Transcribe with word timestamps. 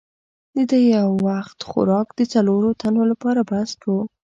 د 0.55 0.57
ده 0.69 0.77
یو 0.95 1.09
وخت 1.27 1.59
خوراک 1.69 2.07
د 2.15 2.19
څلورو 2.33 2.69
تنو 2.81 3.03
لپاره 3.11 3.41
بس 3.49 3.69
وو. 3.83 3.99